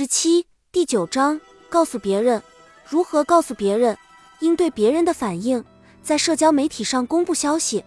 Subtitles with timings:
[0.00, 1.38] 十七第九章
[1.68, 2.42] 告诉别人
[2.88, 3.94] 如何告诉别人
[4.38, 5.62] 应对别人的反应，
[6.02, 7.84] 在社交媒体上公布消息。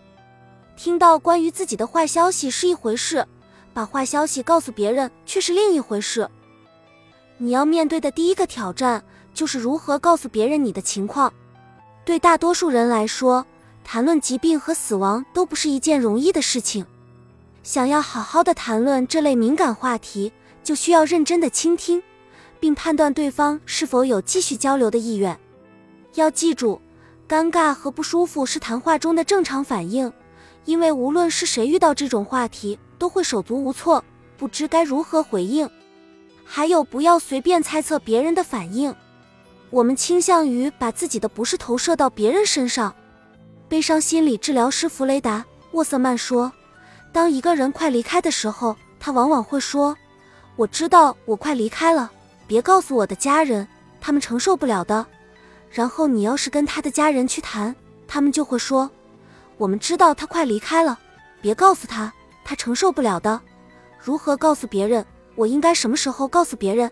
[0.78, 3.26] 听到关于自己的坏消息是一回事，
[3.74, 6.30] 把坏消息告诉别人却是另一回事。
[7.40, 9.04] 你要面对的第一个挑战
[9.34, 11.34] 就是如何告诉别人你的情况。
[12.06, 13.44] 对大多数人来说，
[13.84, 16.86] 谈论疾病和死亡都不是一件容易的事情。
[17.64, 20.32] 想要好好的谈论这类敏感话题。
[20.64, 22.02] 就需要认真的倾听，
[22.60, 25.38] 并判断对方是否有继续交流的意愿。
[26.16, 26.80] 要记住，
[27.28, 30.12] 尴尬和不舒服是谈话中的正常反应，
[30.66, 34.04] 因为无论是谁遇到这种话题，都会手足无措，
[34.38, 35.70] 不知该如何回应。
[36.46, 38.96] 还有，不要随便猜测别人的反应。
[39.70, 42.94] 我们倾向于把自己的不适投射到别人身上。
[43.68, 45.40] 悲伤心理治疗师弗雷达·
[45.72, 46.52] 沃瑟曼说
[47.12, 49.98] ：“当一个人快离开的时候，他往往会说。”
[50.56, 52.12] 我知道我快离开了，
[52.46, 53.68] 别告诉我的家人，
[54.00, 55.06] 他们承受不了的。
[55.72, 57.76] 然后你要是跟他的家人去谈，
[58.08, 58.90] 他们就会说，
[59.58, 61.00] 我们知道他快离开了，
[61.42, 62.14] 别告诉他，
[62.46, 63.42] 他承受不了的。
[63.98, 65.04] 如何告诉别人？
[65.36, 66.92] 我应该什么时候告诉别人？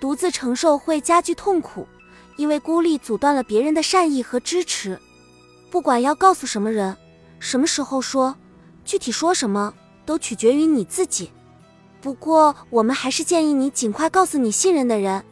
[0.00, 1.84] 独自承受会加剧痛苦，
[2.36, 4.96] 因为孤立阻断了别人的善意和支持。
[5.70, 6.96] 不管要告诉什么人，
[7.40, 8.36] 什么时候说，
[8.84, 9.74] 具体说什么，
[10.06, 11.32] 都取决于你自己。
[12.04, 15.24] 不过，我们还是建议你尽快告诉你信任的人，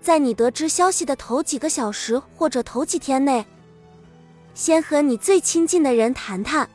[0.00, 3.44] 在你得知消息的头几个小时或者头几天内，
[4.54, 6.70] 先和你最亲近的人谈谈。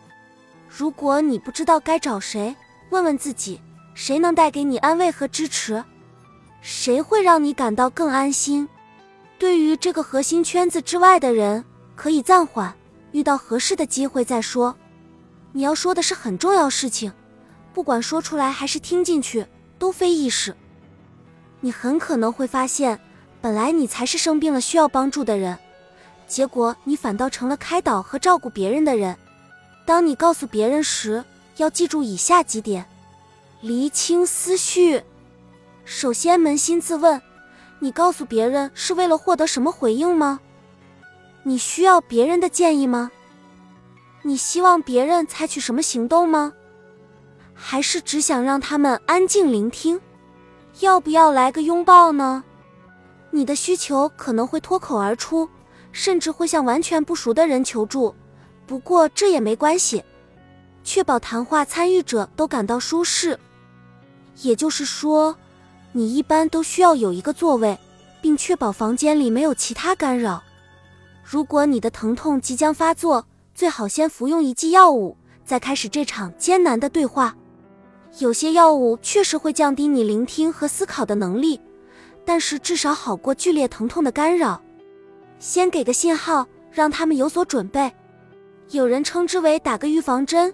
[0.68, 2.54] 如果你不知道该找谁，
[2.90, 3.62] 问问自己，
[3.94, 5.82] 谁能带给你安慰和支持？
[6.60, 8.68] 谁会让你感到更安心？
[9.38, 11.64] 对于这个核心圈子之外的人，
[11.96, 12.76] 可以暂缓，
[13.14, 14.76] 遇到合适的机会再说。
[15.54, 17.10] 你要说的是很重要事情。
[17.80, 20.54] 不管说出来还是听进去，都非易事。
[21.62, 23.00] 你很可能会发现，
[23.40, 25.58] 本来你才是生病了需要帮助的人，
[26.28, 29.16] 结果你反倒成了开导和照顾别人的人。
[29.86, 31.24] 当你告诉别人时，
[31.56, 32.86] 要记住以下几点：
[33.62, 35.02] 厘清思绪。
[35.86, 37.22] 首先，扪心自问，
[37.80, 40.42] 你告诉别人是为了获得什么回应吗？
[41.44, 43.10] 你需要别人的建议吗？
[44.24, 46.52] 你希望别人采取什么行动吗？
[47.62, 50.00] 还是只想让他们安静聆听，
[50.80, 52.42] 要不要来个拥抱呢？
[53.32, 55.48] 你的需求可能会脱口而出，
[55.92, 58.16] 甚至会向完全不熟的人求助。
[58.66, 60.02] 不过这也没关系，
[60.86, 63.38] 确保谈话参与者都感到舒适。
[64.42, 65.36] 也就是说，
[65.92, 67.78] 你一般都需要有一个座位，
[68.22, 70.42] 并确保房间里没有其他干扰。
[71.24, 77.36] 如果你的疼痛即将发作，最好先服用一剂药物，再开始这场艰难的对话。
[78.18, 81.62] 有些药物确实会降低你聆听和思考的能力，
[82.26, 84.62] 但是至少好过剧烈疼痛的干扰。
[85.38, 87.90] 先给个信号，让他们有所准备。
[88.72, 90.54] 有人称之为打个预防针，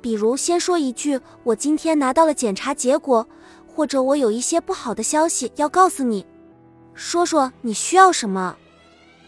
[0.00, 3.26] 比如先说一句“我今天拿到了检查结果”，
[3.66, 6.24] 或者“我有一些不好的消息要告诉你”。
[6.94, 8.56] 说说你需要什么，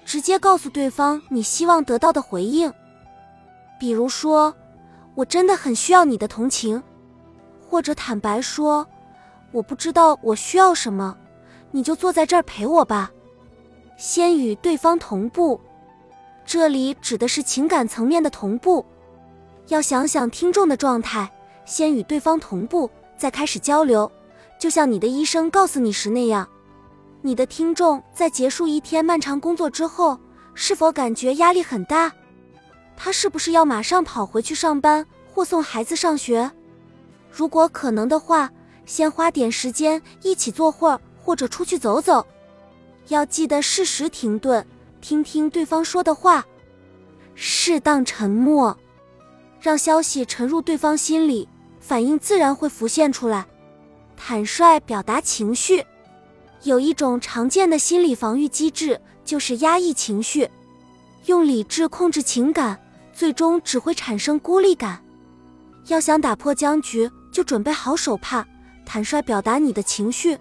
[0.04, 2.72] 直接告诉对方你希望得到的回应。
[3.80, 4.54] 比如说，
[5.14, 6.82] 我真的很需要你的同情。
[7.72, 8.86] 或者坦白说，
[9.50, 11.16] 我不知道我需要什么，
[11.70, 13.10] 你就坐在这儿陪我吧。
[13.96, 15.58] 先与对方同步，
[16.44, 18.84] 这里指的是情感层面的同步。
[19.68, 21.32] 要想想听众的状态，
[21.64, 24.12] 先与对方同步，再开始交流。
[24.58, 26.46] 就像你的医生告诉你时那样，
[27.22, 30.20] 你的听众在结束一天漫长工作之后，
[30.52, 32.12] 是否感觉压力很大？
[32.98, 36.50] 他是不是要马上跑回去上班或送孩子上学？
[37.34, 38.50] 如果可能的话，
[38.84, 42.26] 先花点时间一起坐会儿，或者出去走走。
[43.08, 44.64] 要记得适时停顿，
[45.00, 46.44] 听听对方说的话，
[47.34, 48.76] 适当沉默，
[49.60, 51.48] 让消息沉入对方心里，
[51.80, 53.46] 反应自然会浮现出来。
[54.16, 55.84] 坦率表达情绪，
[56.62, 60.48] 有一种常见的心理防御机制，就是压抑情绪，
[61.26, 62.78] 用理智控制情感，
[63.12, 65.02] 最终只会产生孤立感。
[65.88, 67.10] 要想打破僵局。
[67.32, 68.46] 就准备好手帕，
[68.84, 70.38] 坦率表达你的情绪，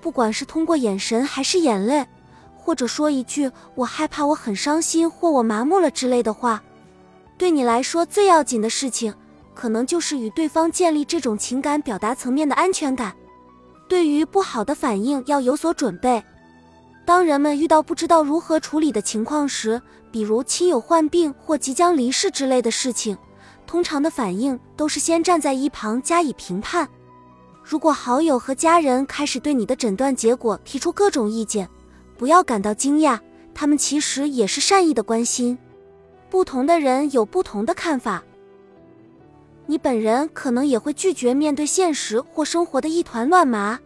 [0.00, 2.06] 不管是通过眼神还是眼泪，
[2.56, 6.62] 或者说一句“我害怕，我很伤心”或“我麻木了”之类的话。
[7.38, 9.14] 对你来说最要紧的事情，
[9.54, 13.16] 可能就是与对方建立这种情感表达层面的安全感。
[13.88, 16.22] 对于不好的反应要有所准备。
[17.04, 19.80] 当人们遇到不知道如何处理的情况时，
[20.10, 23.16] 比如亲友患病或即将离世之类的事情。
[23.66, 26.88] 通常的反应都是先站在一旁加以评判。
[27.62, 31.68] 如果好友和家人开始对你的诊断结果提出各种意见，
[32.16, 33.18] 不要感到惊讶，
[33.52, 35.58] 他们其实也是善意的关心。
[36.30, 38.22] 不同的人有不同的看法，
[39.66, 43.78] 你本人可能也会拒绝面对现实或生活的一团乱麻，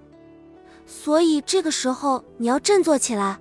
[0.86, 3.38] 所以这个时候你要振作起来。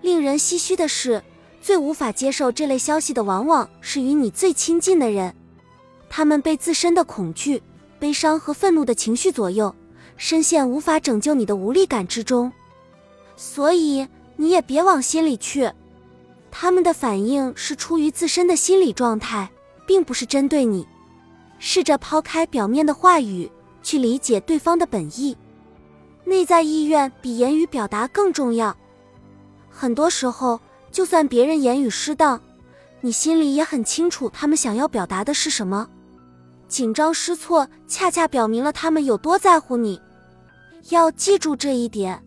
[0.00, 1.22] 令人唏嘘的是，
[1.60, 5.34] 最无法接受这类消息的，往往是与你最亲近的人，
[6.08, 7.62] 他们被自身的恐惧。
[8.00, 9.74] 悲伤和愤怒的情绪左右，
[10.16, 12.52] 深陷无法拯救你的无力感之中，
[13.34, 14.06] 所以
[14.36, 15.68] 你也别往心里去。
[16.48, 19.50] 他们的反应是出于自身的心理状态，
[19.84, 20.86] 并不是针对你。
[21.58, 23.50] 试着抛开表面的话语，
[23.82, 25.36] 去理解对方的本意。
[26.24, 28.76] 内在意愿比言语表达更重要。
[29.68, 30.60] 很多时候，
[30.92, 32.40] 就算别人言语失当，
[33.00, 35.88] 你心里也很清楚他们想要表达的是什么。
[36.68, 40.00] 紧张失措，恰恰表明了他们有多在乎你。
[40.90, 42.22] 要记住这一点。